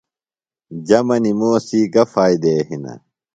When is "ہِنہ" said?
2.67-2.93